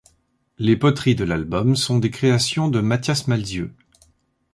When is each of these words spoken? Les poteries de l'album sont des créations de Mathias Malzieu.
Les 0.57 0.75
poteries 0.75 1.13
de 1.13 1.23
l'album 1.23 1.75
sont 1.75 1.99
des 1.99 2.09
créations 2.09 2.69
de 2.69 2.79
Mathias 2.81 3.27
Malzieu. 3.27 3.71